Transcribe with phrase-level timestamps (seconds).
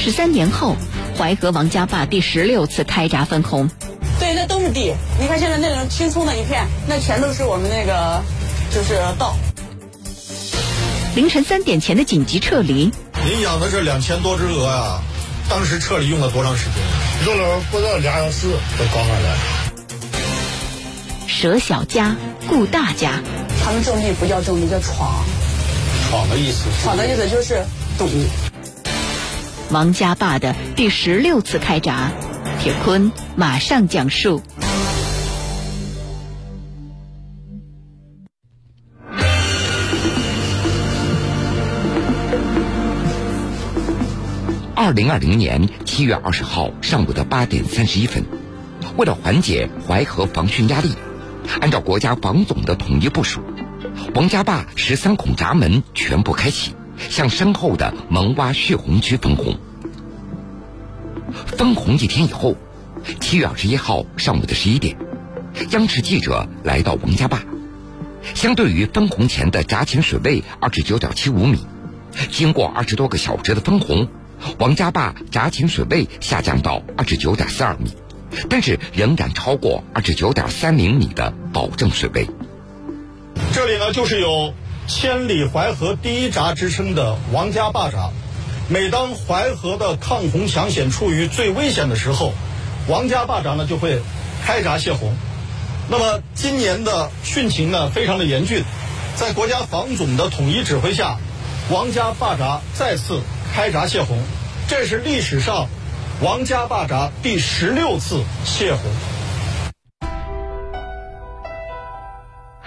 [0.00, 0.76] 十三年后，
[1.18, 3.68] 淮河王家坝第十六次开闸分洪。
[4.18, 4.94] 对，那都是地。
[5.20, 8.22] 你看现在那种青葱的一片，那全都是我们那个
[8.74, 9.36] 就是道。
[11.14, 12.90] 凌晨三点前的紧急撤离。
[13.26, 15.02] 您养的这两千多只鹅呀，
[15.50, 17.26] 当时撤离用了多长时间？
[17.26, 18.48] 用了不到俩小时
[18.78, 19.36] 就搞上来。
[21.26, 22.16] 舍小家
[22.48, 23.20] 顾大家。
[23.62, 25.22] 他们种地不叫种地，叫闯。
[26.08, 26.64] 闯的意思？
[26.82, 27.62] 闯的意思就是
[27.98, 28.08] 赌。
[29.72, 32.10] 王家坝的第十六次开闸，
[32.60, 34.42] 铁坤马上讲述。
[44.74, 48.24] 二零二零年七月二十号上午的八点三十一分，
[48.96, 50.96] 为了缓解淮河防汛压力，
[51.60, 53.40] 按照国家防总的统一部署，
[54.16, 56.74] 王家坝十三孔闸门全部开启，
[57.08, 59.56] 向身后的蒙洼蓄洪区分洪。
[61.46, 62.56] 分洪一天以后，
[63.20, 64.96] 七月二十一号上午的十一点，
[65.70, 67.40] 央视记者来到王家坝，
[68.34, 71.64] 相对于分洪前的闸前水位二十九点七五米，
[72.30, 74.08] 经过二十多个小时的分洪。
[74.58, 77.94] 王家坝闸前水位下降到二十九点四二米，
[78.48, 82.26] 但是仍然超过二十九点三零米的保证水位。
[83.52, 84.54] 这里呢，就是有
[84.90, 88.10] “千里淮河第一闸”之称的王家坝闸。
[88.68, 92.34] 每当淮河的抗洪抢险处于最危险的时候，
[92.88, 94.02] 王家坝闸呢就会
[94.44, 95.14] 开闸泄洪。
[95.88, 98.64] 那么今年的汛情呢非常的严峻，
[99.14, 101.18] 在国家防总的统一指挥下，
[101.70, 103.20] 王家坝闸再次。
[103.52, 104.16] 开闸泄洪，
[104.68, 105.66] 这是历史上
[106.20, 108.80] 王家坝闸第十六次泄洪。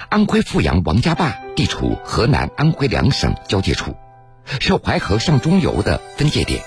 [0.10, 3.96] 安徽阜阳王家坝地处河南、安徽两省交界处，
[4.60, 6.62] 是淮河上中游的分界点。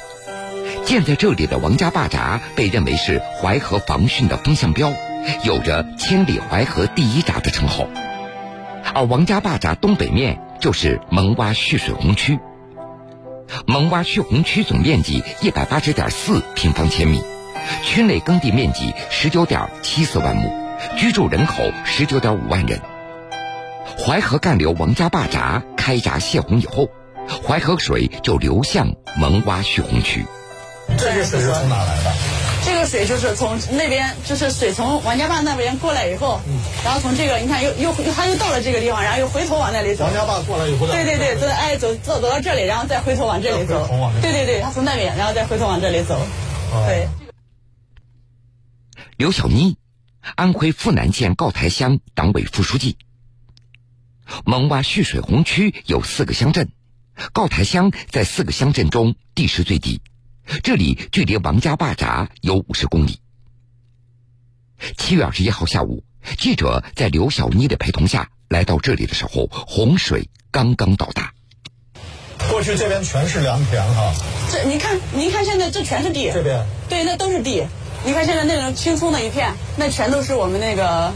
[0.84, 4.92] 建在这里的王家坝闸被认为是淮河防汛的风向标，
[5.44, 7.88] 有着“千里淮河第一闸”的称号。
[8.94, 12.38] 而王家坝闸东北面就是蒙洼蓄水洪区。
[13.66, 17.20] 蒙洼蓄洪区总面积一百八十点四平方千米，
[17.82, 20.52] 区内耕地面积十九点七四万亩，
[20.96, 22.80] 居住人口十九点五万人。
[23.98, 26.88] 淮河干流王家坝闸开闸泄洪以后，
[27.42, 30.24] 淮河水就流向蒙洼蓄洪区。
[30.98, 32.12] 这个水是从哪来的？
[32.64, 36.40] 这个水就是从那边，就是水从王家坝那边过来以后，
[36.84, 40.04] 然后从这个你看又又它又到了这个地方，然后又回头往那里走。
[40.04, 43.88] 王家坝过来以后，对对对，走哎走走走到这里，然后再回头往这里走。
[44.20, 46.20] 对对对，它从那边，然后再回头往这里走。
[46.86, 47.08] 对。
[49.16, 49.76] 刘小妮，
[50.36, 52.96] 安徽阜南县告台乡党委副书记。
[54.44, 56.68] 蒙洼蓄水洪区有四个乡镇，
[57.32, 60.00] 告台乡在四个乡镇中地势最低。
[60.62, 63.20] 这里距离王家坝闸有五十公里。
[64.96, 66.04] 七月二十一号下午，
[66.38, 71.32] 记者在刘小妮的陪同下来到这里的时候，洪水刚刚到达。
[72.50, 74.12] 过去这边全是良田哈。
[74.52, 76.30] 这你看，你看现在这全是地。
[76.30, 76.64] 这边。
[76.88, 77.66] 对，那都是地。
[78.04, 81.12] 你看现在那种青葱的一片，那全都是我们那个，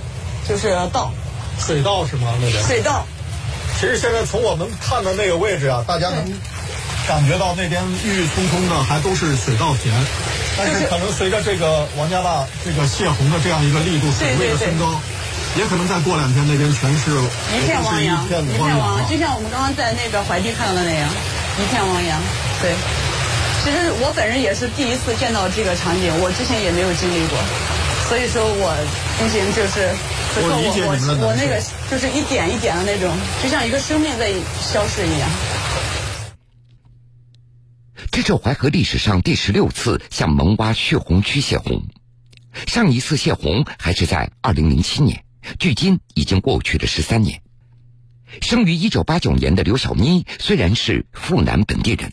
[0.49, 1.13] 就是道。
[1.61, 2.33] 水稻是吗？
[2.41, 2.65] 那边。
[2.65, 3.07] 水稻。
[3.79, 6.33] 其实现在从我们看的那个位置啊，大家能。
[7.09, 9.91] 感觉到那边郁郁葱葱的还都是水稻田，
[10.57, 14.95] 但是可能随着这个王家坝这个泄洪的这样一个力度、水位的升高，
[15.59, 17.11] 也可能再过两天那边全是
[17.57, 21.09] 一片汪洋，一片汪洋，就像我们刚刚在那个怀地看到的那样，
[21.59, 22.21] 一片汪洋。
[22.63, 22.71] 对，
[23.65, 27.35] 其实我本人也是第一次见到这个场景，我之前也没有经历过，
[28.07, 28.71] 所以说我
[29.19, 29.91] 不行就是，
[30.33, 31.61] 我理解你们的我那个
[31.91, 33.11] 就是一点一点的那种，
[33.43, 35.29] 就像一个生命在消逝一样。
[38.13, 41.83] 这是淮河历史上第十六次向蒙洼蓄洪区泄洪，
[42.67, 45.25] 上一次泄洪还是在二零零七年，
[45.59, 47.43] 距今已经过去了十三年。
[48.41, 52.13] 生于一九八九年的刘小妮虽然是阜南本地人，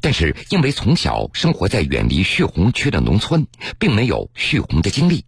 [0.00, 3.46] 但是因为从小生活在远离蓄洪区的农村，
[3.78, 5.24] 并没有蓄洪的经历。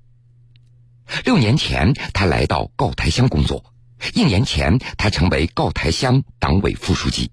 [1.25, 3.64] 六年前，他来到告台乡工作，
[4.14, 7.31] 一年前，他成为告台乡党委副书记。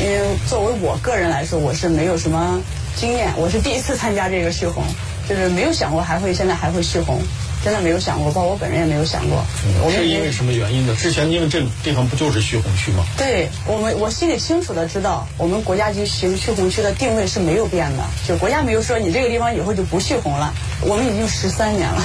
[0.00, 2.60] 因为作为我个人来说，我是没有什么
[2.96, 4.82] 经验，我是第一次参加这个蓄洪，
[5.28, 7.20] 就是没有想过还会现在还会蓄洪，
[7.64, 9.44] 真的没有想过，包括我本人也没有想过。
[9.84, 10.96] 我是因为什么原因呢？
[10.96, 13.04] 之前因为这个地方不就是蓄洪区吗？
[13.16, 20.52] 对我们，我心里清楚的知道，我们国家级蓄蓄洪区的定位是没有变的，就国家没有说你这个地方以后就不蓄洪了，
[20.82, 22.02] 我们已经十三年了。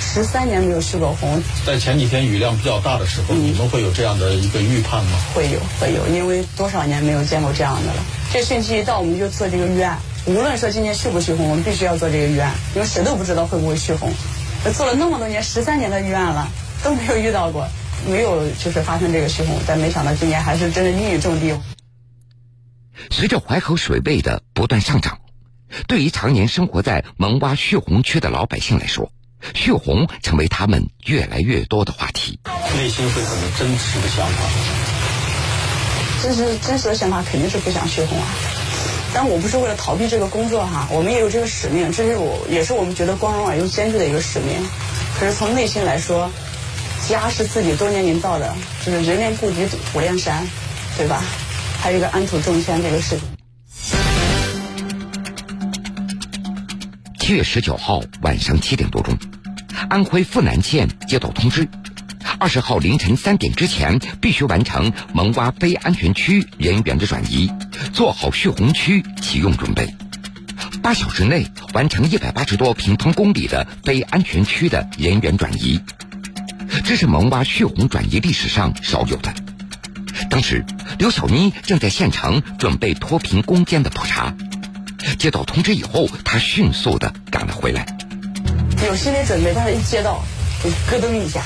[0.00, 5.18] 十三年没有蓄过洪，在前几天雨量比较大的时候，你们会有这样的一个预判吗？
[5.34, 8.02] 会有，会有，因为多少年没有见过这样的了。
[8.32, 14.12] 这汛期一到，我们就做这个预案，无论说今年续不续红，我们必须要做这个预案，因为谁都不知道会不会续红。
[14.74, 16.48] 做了那么多年，十三年的预案了，
[16.82, 17.66] 都没有遇到过，
[18.08, 21.60] 没有就是发生这个续红，但没想到今年还是真的一语中的。
[23.10, 25.18] 随着淮河水位的不断上涨，
[25.88, 29.10] 对于常年生活在蒙洼蓄洪区的老百姓来说，
[29.54, 32.38] 蓄洪成为他们越来越多的话题。
[32.76, 34.42] 内心会很真实的想法，
[36.22, 38.26] 真实真实的想法肯定是不想血红啊。
[39.14, 44.56] 但我不是为了逃避这个工作哈，我们也有这个使命，这是我也是我们觉得光荣而又艰巨的一个使命。
[45.20, 46.30] 可是从内心来说，
[47.08, 48.54] 家是自己多年营造的，
[48.86, 50.48] 就是人连故居虎连山，
[50.96, 51.22] 对吧？
[51.82, 53.31] 还有一个安土重迁这个事情。
[57.22, 59.16] 七月十九号晚上七点多钟，
[59.88, 61.68] 安徽阜南县接到通知，
[62.40, 67.48] 二十号凌晨三点之前必须完成蒙洼非安全区人员的转移。
[67.92, 69.94] 做好蓄洪区启用准备，
[70.82, 75.80] 八小时内完成一百八十多平方公里的非安全区的人员转移，
[76.84, 79.32] 这是蒙洼蓄洪转移历史上少有的。
[80.28, 80.64] 当时，
[80.98, 84.34] 刘小妮正在县城准备脱贫攻坚的普查，
[85.22, 87.86] 接到通知以后，他迅速的赶了回来。
[88.84, 90.20] 有心理准备，但是一接到，
[90.64, 91.40] 就咯噔一下，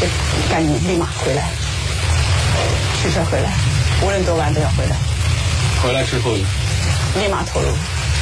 [0.00, 0.06] 就
[0.48, 1.50] 赶紧立马回来，
[3.02, 3.50] 驱车回来。
[4.00, 4.96] 无论多晚都要回来。
[5.82, 7.66] 回来之后，立马投入。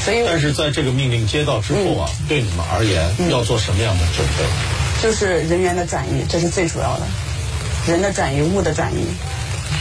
[0.06, 5.02] 所以，但是在这个命令接到之后啊，对你们而言要做什么样的准备？
[5.02, 7.06] 就是人员的转移，这是最主要的。
[7.86, 9.04] 人的转移，物的转移。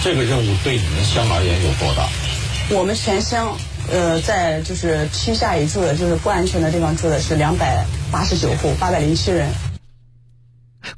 [0.04, 2.10] 这个任务对你们乡而言有多大？
[2.76, 3.58] 我们全乡，
[3.90, 9.52] 呃，在就是区下已住的，就是不安全的地方住的是两百八十九户，八百零七人。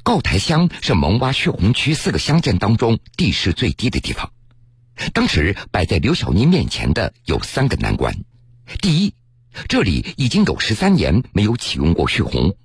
[0.02, 4.32] 高台乡是蒙洼蓄洪区四个乡镇当中地势最低的地方。
[5.12, 8.14] 当时摆在刘小妮面前的有三个难关：
[8.80, 9.14] 第一，
[9.68, 12.56] 这里已经有十三年没有启用过蓄洪，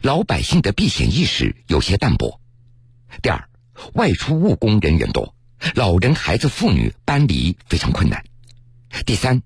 [0.00, 2.38] 老百姓的避险意识有些淡薄；
[3.20, 3.48] 第二，
[3.94, 5.34] 外出务工人员多，
[5.74, 8.20] 老人、孩子、妇女搬离非常困难；
[9.04, 9.42] 第三，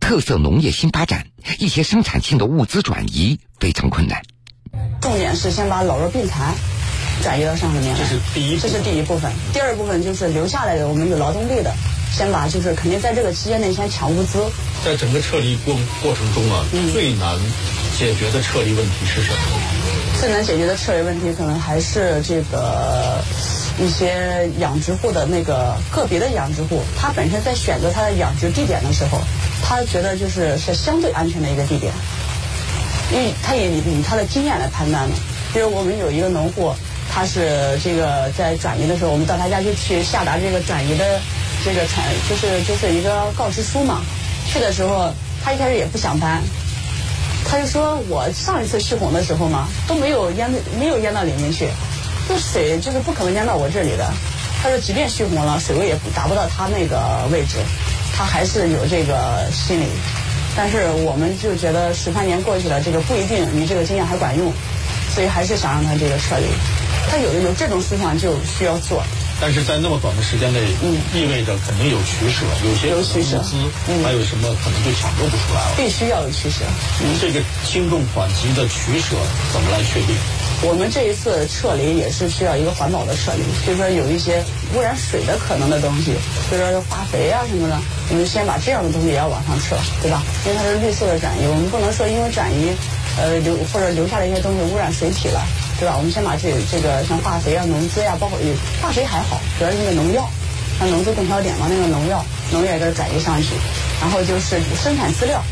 [0.00, 1.26] 特色农业新发展，
[1.58, 4.22] 一些生产性的物资转移非常困难。
[5.00, 6.54] 重点是先把老弱病残。
[7.22, 9.32] 转移到上面来，这是第一，这是第一部分。
[9.50, 11.74] 第二部分就是留下来的，我们有劳动力的，
[12.12, 14.38] 先把就是肯定在这个期间内先抢物资。
[14.84, 16.62] 在整个撤离过过程中啊，
[16.92, 17.38] 最难
[17.98, 19.38] 解决的撤离问题是什么？
[20.20, 23.24] 最难解决的撤离问题可能还是这个
[23.78, 29.18] 一些养殖户的那个个别的养殖户，他本身在选择他的养殖地点的时候，
[29.62, 31.92] 他觉得就是是相对安全的一个地点，
[33.12, 35.14] 因为他也以他的经验来判断的。
[35.52, 36.74] 比如我们有一个农户。
[37.08, 41.18] 他是这个在转移的时候，我们到他家就去下达这个转移的
[41.64, 44.02] 这个传，就是就是一个告知书嘛。
[44.46, 45.10] 去的时候，
[45.42, 46.42] 他一开始也不想搬，
[47.48, 51.68] 他就说我上一次蓄洪的时候嘛，都没有淹没有淹到里面去，
[52.28, 54.12] 这水就是不可能淹到我这里的。
[54.62, 57.58] 他说即便蓄洪了，水位也达不到他那个位置，
[58.16, 59.86] 他还是有这个心理。
[60.56, 64.50] 但是我们就觉得十三年过去了，这个不一定你这个经验还管用，
[65.14, 66.46] 所以还是想让他这个撤离。
[67.08, 69.04] 他有有这种思想就需要做，
[69.40, 73.40] 但是在那么短的时间内，嗯，意味着肯定有取舍，有些有取舍，
[73.86, 75.74] 嗯，还有什么可能就抢救不出来了。
[75.76, 76.64] 必须要有取舍。
[77.20, 79.14] 这个轻重缓急的取舍
[79.52, 80.16] 怎么来确定？
[80.62, 84.42] 我们这一次撤离也是需要一个环保的撤离，就是说有一些
[84.74, 86.14] 污染水的可能的东西，
[86.48, 87.78] 比如说化肥啊什么的，
[88.10, 90.22] 我们先把这样的东西也要往上撤，对吧？
[90.46, 92.72] 因为它是绿色的转移，我们不能说因为转移，
[93.18, 95.40] 呃，留或者留下了一些东西污染水体了。
[95.78, 95.94] 对吧？
[95.94, 98.38] 我们先把这这个像化肥啊、农资呀，包括
[98.80, 100.26] 化肥还好，主要是那个农药，
[100.80, 103.48] 像农资供销点嘛，那个农药，农药也给它转移上去。
[104.00, 105.44] 然后就是生产饲料，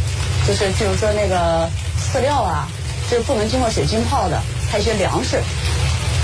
[0.48, 1.68] 就是比如说那个
[2.00, 2.66] 饲料啊，
[3.10, 4.40] 就是不能经过水浸泡的，
[4.78, 5.40] 一些粮食，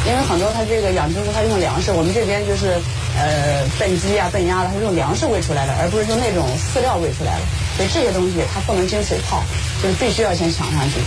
[0.06, 2.80] 因为很多它这个养殖户它用粮食，我们这边就是
[3.16, 9.42] 呃笨鸡啊、笨鸭的，它是用粮食喂出来的，而不是说那种饲料喂出来的，所以这些东西它不能经水泡，
[9.82, 11.00] 就是必须要先抢上去。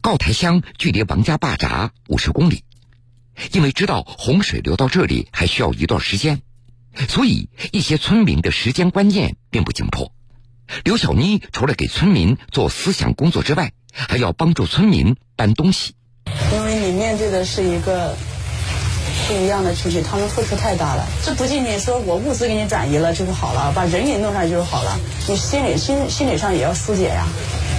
[0.00, 2.62] 高台乡距离王家坝闸五十公里，
[3.52, 6.42] 因为知道洪水流到这里还需要一段时间，
[7.08, 10.12] 所以一些村民的时间观念并不紧迫。
[10.84, 15.94] 刘小妮除了给村民做思想工作之外，还要帮助村民搬东西。
[16.52, 18.14] 因为你面对的是一个
[19.26, 21.06] 不一样的群体，他们付出太大了。
[21.24, 24.98] 这不仅仅说我物资给你转移了就是好了，把人给你弄上就是好了，
[25.28, 27.26] 你心理心心理上也要疏解呀。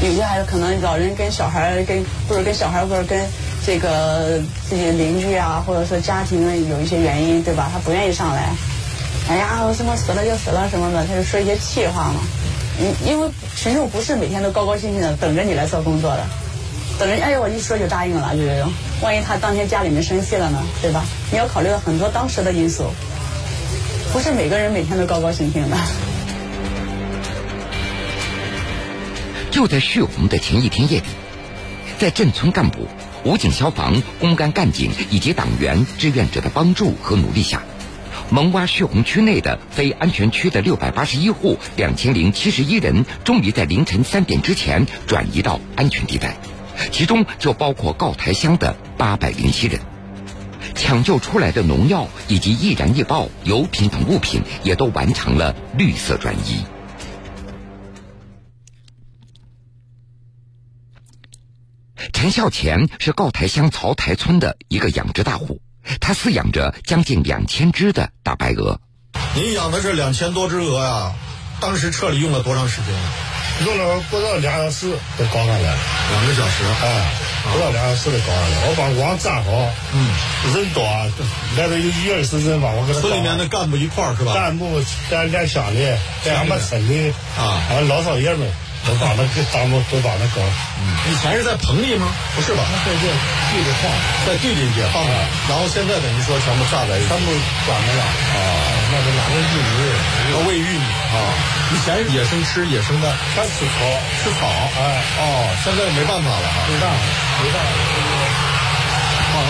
[0.01, 3.25] 有些还是可能老人跟小孩跟或者跟小孩或者跟
[3.65, 7.69] 这个自己的邻居啊，或者说家庭的有一些原因，对吧？
[7.74, 8.50] 他不愿意上来，
[9.29, 12.21] 哎呀，什么死了就死了什么的，他就说一些气话嘛。
[12.79, 16.25] 嗯，因为群众不是每天都高高兴兴的等着你来做工作的，
[17.00, 18.72] 等着哎呦我一说就答应了，就这种。
[19.01, 21.03] 万一他当天家里面生气了呢，对吧？
[21.31, 22.91] 你要考虑到很多当时的因素，
[24.13, 25.77] 不是每个人每天都高高兴兴的。
[29.50, 31.05] 就在血红的前一天夜里，
[31.98, 32.88] 在镇村干部、
[33.24, 37.63] 武警、消防、公安干警以及党员、志愿者的帮助和努力下。
[38.29, 46.38] 蒙洼蓄洪区内的非安全区的六百八十一户两千零七十一人，终于在凌晨三点之前转移到安全地带，
[46.91, 49.79] 其中就包括告台乡的八百零七人。
[50.75, 56.63] 抢救出来的农药以及易燃易爆油品等物品，也都完成了绿色转移。
[62.13, 65.62] 陈孝乾是告台乡曹台村的一个养殖大户。
[66.00, 68.79] 他饲养着将近两千只的大白鹅。
[69.36, 71.13] 您养的这两千多只鹅呀，
[71.60, 72.94] 当时撤离用了多长时间？
[73.65, 76.63] 用了不到两小时就搞上来，两个小时。
[76.84, 77.12] 哎，
[77.51, 78.58] 不到两小时就搞上来。
[78.67, 79.50] 我把网站好，
[79.94, 80.13] 嗯，
[80.53, 80.84] 人多，
[81.58, 83.01] 来了有一二十人吧，我给他。
[83.01, 84.34] 村里面的干部一块儿是吧？
[84.36, 84.79] 干部、
[85.10, 85.79] 连连乡里、
[86.24, 88.48] 连俺们村里啊，俺老少爷们。
[88.88, 90.39] 都把那给当做都把那搞。
[90.79, 92.08] 嗯，以前是在棚里吗？
[92.36, 92.63] 不是吧？
[92.86, 93.03] 在这
[93.51, 93.91] 地里放，
[94.25, 95.12] 在地里也放着。
[95.51, 97.27] 然后现在等于说全部炸在，全部
[97.67, 98.03] 管着了。
[98.08, 98.39] 啊，
[98.88, 99.75] 那个拿着玉米？
[100.32, 101.20] 要喂玉米啊。
[101.67, 103.84] 以前野生吃野生的，全吃草，
[104.24, 104.48] 吃草。
[104.79, 106.63] 哎，哦，现在没办法了哈。
[106.72, 106.96] 没办法，
[107.44, 107.67] 没办法。
[109.34, 109.44] 放，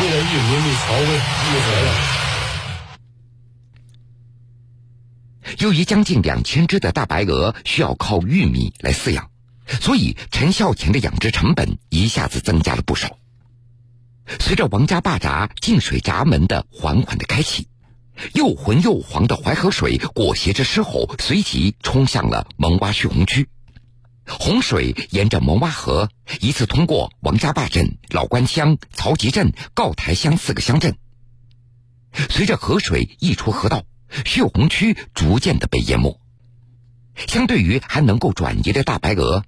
[0.00, 1.92] 为了玉米没草喂，没得了。
[5.58, 9.30] 由于将近两千只的大白鹅需要靠玉米来饲养，
[9.80, 13.18] 所以陈孝乾的养殖成本一下子增加了不少。
[14.40, 17.68] 随着王家坝闸进水闸门的缓缓的开启，
[18.32, 23.48] 又浑又黄的淮河水裹挟着狮吼，随即冲向了蒙洼蓄洪区。
[24.26, 26.08] 洪水沿着蒙洼河
[26.40, 30.96] 一次通过王家坝镇、老关乡、曹集镇、告台乡四个乡镇，
[32.30, 33.84] 随着河水溢出河道。
[34.24, 36.20] 血红区逐渐的被淹没，
[37.26, 39.44] 相对于还能够转移的大白鹅，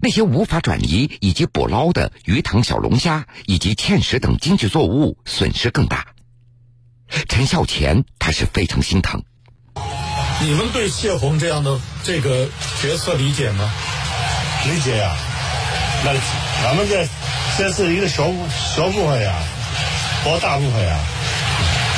[0.00, 6.06] 那些无法转移以及捕捞的鱼塘、小龙虾以及芡实等经济作物损失更大。
[7.28, 9.22] 陈孝乾他是非常心疼。
[10.40, 12.48] 你们对谢红这样的这个
[12.80, 13.70] 决策理解吗？
[14.64, 15.14] 理解呀，
[16.04, 16.14] 那
[16.62, 17.06] 咱们这
[17.58, 18.30] 这是一个小
[18.76, 19.34] 小部分呀，
[20.24, 20.98] 包大部分呀。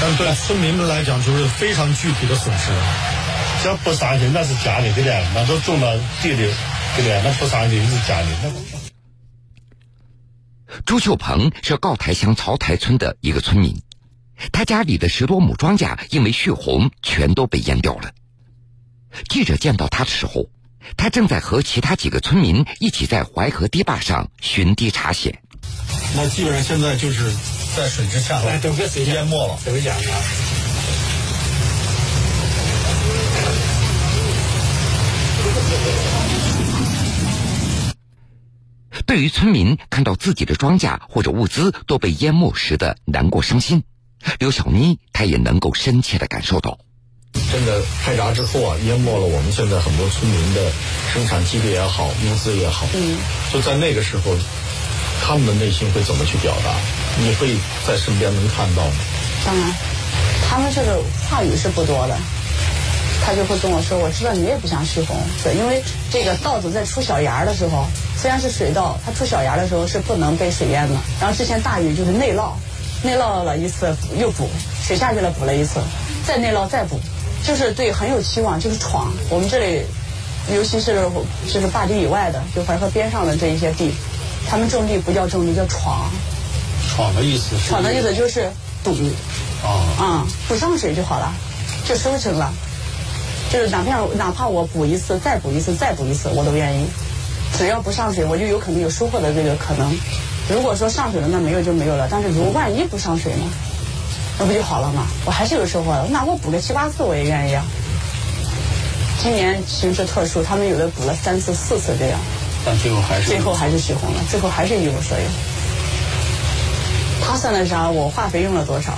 [0.06, 2.70] 但对村民们来讲，就是非常具体的损失。
[3.62, 7.22] 这不伤心，那是假的，对不对，那都种到地里，对不对？
[7.24, 8.26] 那不伤心是家里。
[10.84, 13.80] 朱秀鹏是告台乡曹台村的一个村民，
[14.52, 18.10] 他家里的十多亩庄稼因为血洪全都被淹掉了。
[19.30, 20.50] 记者见到他的时候，
[20.98, 25.40] 他正在和其他几个村民一起在淮河堤坝上寻堤查险。
[26.14, 27.32] 那基本上现在就是。
[27.76, 30.02] 在水之下，都被水淹没了，都淹了。
[39.04, 43.82] 对于村民看到自己的庄稼或者物资都被淹没时的难过伤心，
[44.38, 46.78] 刘小妮她也能够深切的感受到。
[47.50, 50.70] 真的开闸之后啊，淹没了我们现在很多村民的
[51.12, 52.86] 生产基地也好，物资也好。
[52.94, 53.18] 嗯，
[53.52, 54.36] 就在那个时候。
[55.26, 56.70] 他们的内心会怎么去表达？
[57.18, 58.92] 你会在身边能看到吗？
[59.46, 59.72] 当然，
[60.46, 61.00] 他们这个
[61.30, 62.14] 话语是不多的，
[63.24, 67.86] 他就会跟我说：“我知道你也不想蓄洪，对，因为这个稻子在出小芽的时候，
[68.20, 70.94] 虽然是水稻，它出小芽的时候是不能被水淹的。
[71.18, 72.52] 然后之前大雨就是内涝，
[73.02, 74.46] 内涝了一次又补，
[74.86, 75.80] 水下去了补了一次，
[76.26, 77.00] 再内涝再补，
[77.42, 79.10] 就是对很有期望，就是闯。
[79.30, 79.86] 我们这里，
[80.54, 81.08] 尤其是
[81.50, 83.94] 就是坝堤以外的，就淮河边上的这一些地。”
[84.48, 86.10] 他们种地不叫种地，叫闯。
[86.94, 87.68] 闯的意思是。
[87.68, 88.50] 闯的意思就是
[88.82, 88.94] 堵。
[89.62, 89.68] 啊。
[89.98, 91.32] 啊，不上水就好了，
[91.86, 92.52] 就收成了。
[93.50, 96.86] 就是哪怕哪怕我补一次，再补一次，再补一次，我都愿意。
[97.56, 99.96] 只要不上水，我就有可能有收获的这个可能。
[100.48, 102.08] 如果说上水了，那没有就没有了。
[102.10, 103.44] 但是如果万一不上水呢？
[104.38, 105.06] 那不就好了吗？
[105.24, 106.06] 我还是有收获的。
[106.10, 107.64] 那我补个七八次，我也愿意啊。
[109.22, 112.18] 今年形势特殊，他们有的补了三次、四次这样。
[112.64, 115.24] 但最后还是最后还是血红了，最后还是一无所有。
[117.22, 117.88] 他算的啥？
[117.90, 118.92] 我化肥用了多少？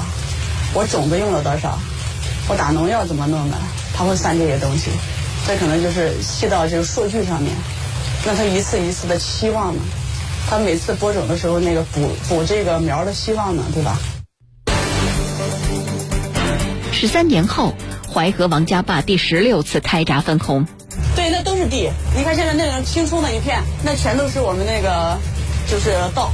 [0.75, 1.79] 我种子用了多少？
[2.49, 3.57] 我打农药怎么弄的？
[3.95, 4.91] 他会算这些东西，
[5.47, 7.53] 这可能就是细到这个数据上面。
[8.25, 9.83] 那他一次一次的期望呢？
[10.49, 13.65] 他每次播种的时候，那个补补这个苗的希望呢？
[13.75, 13.99] 对吧？
[16.93, 17.75] 十三年后，
[18.13, 20.67] 淮河王家坝第十六次开闸分洪。
[21.27, 21.91] 对，那都是地。
[22.17, 25.19] 你看现在那个青葱的一片，那全都是我们那个，
[25.69, 26.31] 就是稻。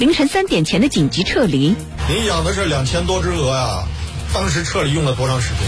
[0.00, 1.76] 凌晨三点前的紧急撤离。
[2.08, 3.84] 您养的是两千多只鹅呀，
[4.32, 5.58] 当时撤离用了多长时间？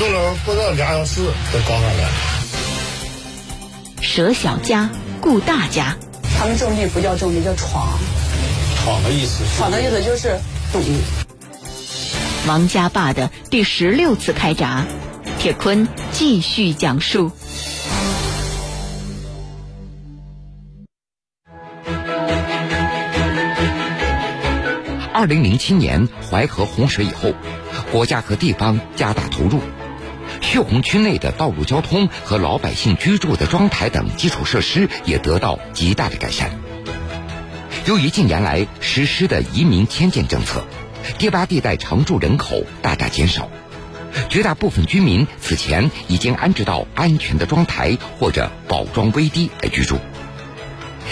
[0.00, 1.20] 用了不到俩小时
[1.52, 2.08] 就搞上来。
[4.00, 4.88] 舍小家
[5.20, 5.98] 顾大家。
[6.38, 7.86] 他们种地不叫种地，叫闯。
[8.82, 9.44] 闯的意思？
[9.58, 10.38] 闯的意思就是
[10.72, 10.80] 赌。
[12.46, 14.86] 王家坝的第十六次开闸，
[15.44, 17.30] 铁坤继续讲述。
[25.12, 27.34] 二零零七年淮河洪水以后，
[27.92, 29.60] 国家和地方加大投入，
[30.40, 36.58] 蓄洪区内的道路交通和老百姓居住的庄台等基础设施也得到极大的改善。
[37.84, 40.64] 由于近年来实施的移民迁建政策，
[41.18, 43.50] 低洼地带常住人口大大减少，
[44.28, 49.98] 绝大部分居民此前已经安置到安全的庄台或者保庄危堤来居住。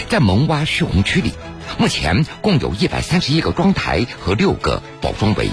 [0.09, 1.33] 在蒙洼蓄洪区里。
[1.79, 5.49] 目前共有一百三十一个庄台和六个保庄围。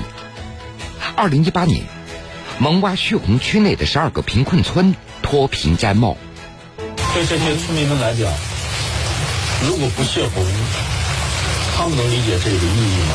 [1.16, 1.83] 二零一八年，
[2.59, 6.19] 蒙洼蓄洪区内的十二个贫困村脱贫摘帽。
[7.14, 8.30] 对这些村民们来讲，
[9.66, 10.45] 如果不泄洪，
[11.75, 13.14] 他们能理解这个意义吗？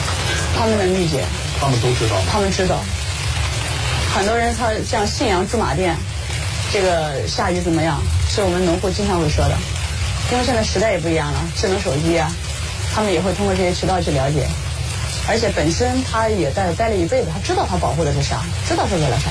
[0.58, 1.24] 他们能理解。
[1.60, 2.15] 他们都知道。
[2.32, 2.80] 他们知道。
[4.15, 5.93] 很多人他像信阳驻马店，
[6.72, 8.01] 这个下雨怎么样？
[8.29, 9.57] 是我们农户经常会说的。
[10.31, 12.31] 因为现在时代也不一样了，智能手机啊。
[12.93, 14.48] 他们也会通过这些渠道去了解，
[15.27, 19.29] 而且本身他也在待了一辈子，他知道他保护的是啥，知道是为了啥。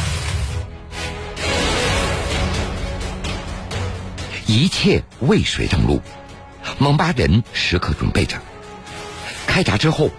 [4.46, 6.02] 一切为水让路，
[6.76, 8.36] 蒙巴人时刻准备着。
[9.46, 10.10] 开闸之后，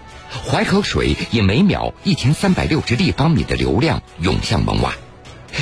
[0.44, 4.92] 淮河水以每秒一千三百六十立方米的流量涌向蒙洼，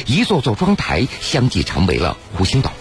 [0.07, 2.73] 一座座庄台相继成为了湖心岛。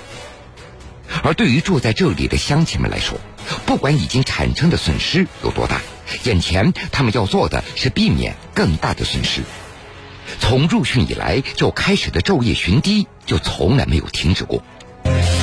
[1.22, 3.20] 而对于住在这里的乡亲们来说，
[3.66, 5.82] 不管已经产生的损失有多大，
[6.24, 9.42] 眼前他们要做的是避免更大的损失。
[10.40, 14.64] 从入汛以来就开始的昼夜巡堤，就从来没有停止过。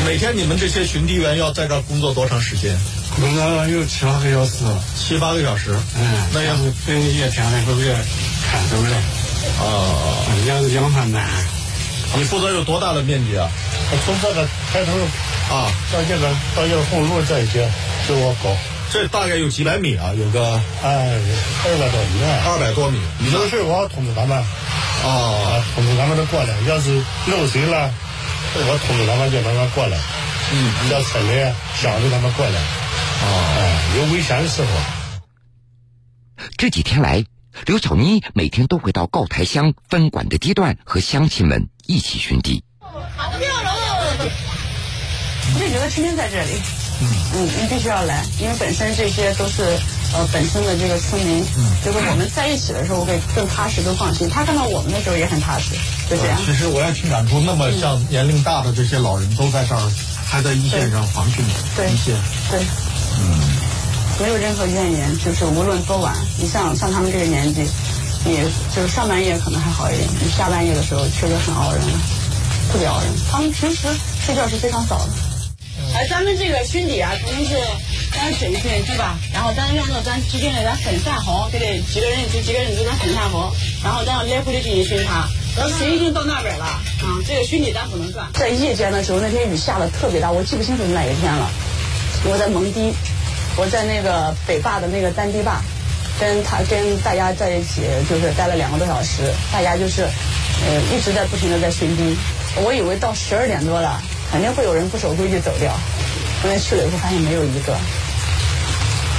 [0.05, 2.77] 每天你们这些巡堤员要在这儿工作多长时间？
[3.17, 4.65] 工作有七八个小时。
[4.97, 5.75] 七八个小时。
[5.97, 7.87] 嗯，那要是等一天的会不会
[8.51, 8.97] 看走了？
[9.61, 11.27] 啊，两两盘难。
[12.17, 13.49] 你负责有多大的面积啊？
[14.05, 14.93] 从这个开头。
[15.51, 17.69] 啊，到这个到这个红路这一些，
[18.07, 18.57] 就我搞，
[18.93, 21.19] 这大概有几百米啊，有个哎
[21.65, 23.01] 二百多米，二百多米。
[23.19, 26.55] 你有事我要通知他们，啊，通知他们都过来。
[26.69, 27.91] 要是漏水了，
[28.55, 29.99] 我通知他们叫他们过来。
[30.53, 32.59] 嗯，叫车来想着他们过来。
[32.59, 33.25] 啊，
[33.59, 33.61] 哎，
[33.97, 34.69] 有危险的时候。
[36.57, 37.25] 这几天来，
[37.67, 42.65] 刘小妮每天都会到告台乡分管的地段和乡亲们一起巡堤。
[45.53, 46.53] 我就觉得天天在这里，
[47.01, 49.63] 嗯嗯，你必须要来，因为本身这些都是
[50.15, 51.45] 呃本身的这个村民，
[51.85, 54.29] 就是我们在一起的时候会更踏实、更放心。
[54.31, 55.75] 他看到我们的时候也很踏实，
[56.11, 56.37] 就这样。
[56.45, 59.93] 其实我也挺感触，那么像年龄大的这些老人都在这儿，
[60.27, 61.39] 还在一线上防汛，
[61.77, 62.17] 对，一线，
[62.51, 62.59] 对，
[63.21, 63.39] 嗯，
[64.21, 67.63] 没有任何怨言，就是无论多晚，你像像他们这个年纪，
[68.25, 68.39] 你
[68.75, 71.81] 就是上半夜可能还好一点，你下半夜的时候确实很熬人，
[72.73, 73.09] 特别熬人。
[73.31, 73.87] 他们平时
[74.27, 75.13] 睡觉是非常早的。
[75.95, 77.57] 哎，咱们这个巡堤啊，肯定是
[78.13, 79.17] 咱审讯对吧？
[79.33, 81.83] 然后咱用着咱制定的咱分散好，对不对？
[81.93, 85.05] 几个人就几个人就咱分散好，然后咱要来回的进行巡
[85.57, 85.63] 查。
[85.63, 86.81] 要水已经到那边了，啊，
[87.27, 88.27] 这个巡堤咱不能断。
[88.35, 91.51] 在夜间的时候，那天雨下的特别大，我记不清楚是哪一天了。
[92.25, 92.93] 我在蒙堤，
[93.57, 95.61] 我在那个北坝的那个丹堤坝，
[96.19, 102.17] 跟他跟大家在一起，就是待了两个多小时，大家就是，呃，一直在不停的在巡堤。
[102.65, 104.01] 我以为到十二点多了。
[104.31, 105.73] 肯定会有人不守规矩走掉，
[106.41, 107.77] 后来去了以后发现没有一个，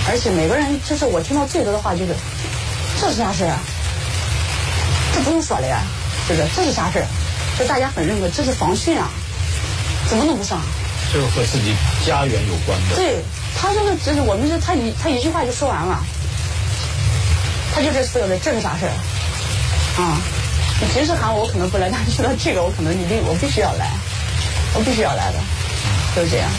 [0.08, 2.16] 而且每个人就是我听到最多的话就是，
[3.02, 3.60] 这是啥事啊？
[5.14, 5.84] 这不用说了呀，
[6.56, 7.06] 这是啥事儿
[7.58, 9.10] 就大家很认可，这是防汛啊，
[10.08, 10.60] 怎么能不上？
[11.12, 12.96] 这个和自己家园有关的。
[12.96, 13.24] 对
[13.58, 16.04] 他这个就是我们是他一他一句话就说完了，
[17.76, 18.92] 他就这四个字，这是啥事儿
[20.02, 20.18] 啊，
[20.80, 23.92] 你平时喊我我可能不来，但是说到这个我可能一定我必须要来。
[24.74, 25.40] 我必须要来的，
[26.16, 26.50] 就是这样。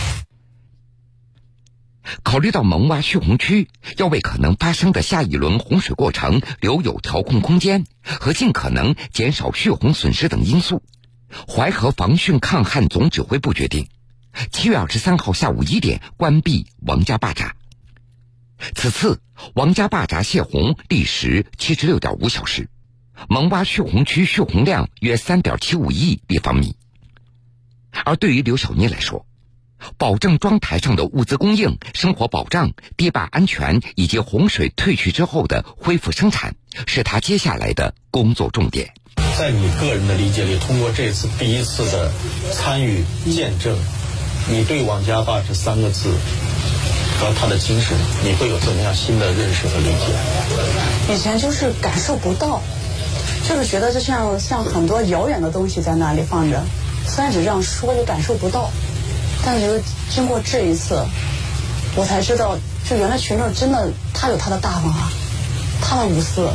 [2.23, 10.83] 考虑到蒙洼蓄洪区要为可能发生的下一轮洪水过程留有调控空间和尽可能减少蓄洪损失等因素，
[11.49, 13.89] 淮河防汛抗旱总指挥部决定，
[14.51, 17.55] 七月二十三号下午一点关闭王家坝闸。
[18.75, 19.21] 此次
[19.55, 22.69] 王家坝闸泄洪历时七十六点五小时，
[23.29, 26.77] 萌洼蓄洪区蓄洪量约三点七五亿立方米。
[28.05, 29.27] 而对于刘小妮来说，
[29.99, 36.55] 保证庄台上的物资供应、生活保障、堤坝安全以及洪水退去之后的恢复生产，
[36.87, 38.93] 是他接下来的工作重点。
[39.39, 42.11] 在你个人的理解里，通过这次第一次的
[42.53, 43.77] 参与见证，
[44.49, 46.11] 你对“王家坝”这三个字
[47.19, 51.15] 和他的精神，你会有怎么样新的认识和理解？
[51.15, 52.61] 以前就是感受不到，
[53.49, 56.63] 就是觉得就像像很多遥远的东西在那里放着，
[57.07, 58.71] 虽然只这样说，就感受不到。
[59.45, 61.05] 但是经过这一次，
[61.97, 62.57] 我才知道，
[62.89, 65.11] 就原来群众真的他有他的大方啊，
[65.81, 66.49] 他的无私，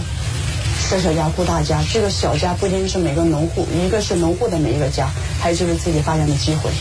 [0.90, 1.84] 舍小家顾大家。
[1.92, 5.10] 这个小家不仅仅是每个农户，一个是农户的每一个家，
[5.42, 6.72] 还有就是自己发展的机会。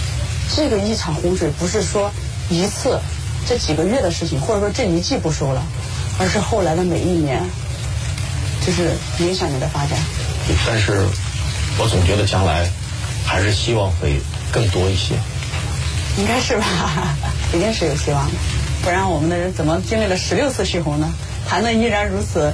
[0.55, 2.09] 这个一场洪水不是说
[2.49, 3.01] 一次
[3.49, 5.61] 这几个月的事情，或者说这一季不收了，
[6.21, 7.43] 而是后来的每一年，
[8.65, 9.99] 就是影响你的发展。
[10.65, 11.05] 但是
[11.79, 12.71] 我总觉得将来
[13.25, 14.21] 还是希望会
[14.53, 15.15] 更多一些。
[16.19, 16.65] 应该是吧，
[17.53, 18.33] 一定是有希望的，
[18.83, 21.13] 不然我们的人怎么经历了十六次蓄洪呢？
[21.47, 22.53] 还能依然如此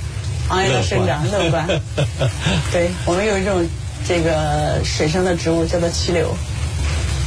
[0.48, 1.66] 昂扬的生长、乐观？
[2.72, 3.64] 对我们有一种
[4.07, 6.35] 这个水生的植物叫做溪柳，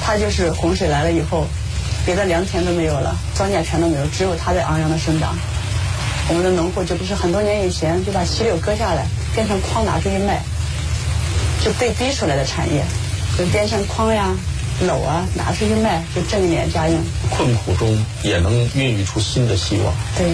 [0.03, 1.47] 它就是洪水来了以后，
[2.05, 5.35] 别的良田都没有了，庄稼全都没有，只有它在昂扬的生长。
[6.27, 10.41] 我们的农户就不是很多年以前就把溪柳割下来，变成筐拿出去卖，
[11.63, 12.83] 就被逼出来的产业，
[13.37, 14.35] 就变成筐呀。
[14.81, 16.99] 篓啊，拿出去卖就挣一点家用。
[17.29, 19.93] 困苦中也能孕育出新的希望。
[20.17, 20.33] 对，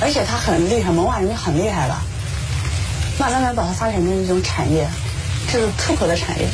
[0.00, 2.02] 而且他很厉害，蒙瓦人民很厉害了，
[3.18, 4.86] 慢慢慢把它发展成一种产业，
[5.50, 6.46] 这是出口的产业，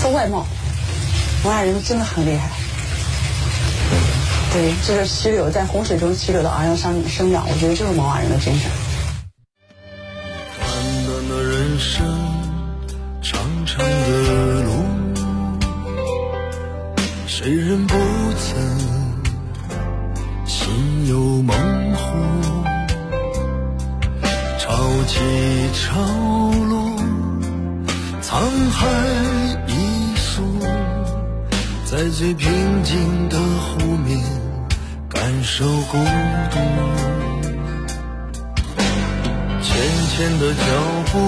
[0.00, 0.46] 做外贸。
[1.44, 2.48] 蒙瓦人民真的很厉害。
[4.52, 8.70] 对，就是齐柳在洪水中齐柳的昂扬生生长，我觉得就是蒙瓦人的精神。
[10.58, 12.25] 短短的人生，
[17.38, 17.94] 谁人不
[18.38, 18.56] 曾
[20.46, 21.54] 心有猛
[21.94, 22.16] 虎？
[24.58, 24.72] 潮
[25.06, 25.20] 起
[25.74, 26.00] 潮
[26.66, 26.96] 落，
[28.22, 28.88] 沧海
[29.66, 30.42] 一粟，
[31.84, 34.18] 在最平静的湖面
[35.06, 35.98] 感受孤
[36.50, 36.56] 独。
[39.60, 39.76] 浅
[40.08, 40.64] 浅的脚
[41.12, 41.18] 步，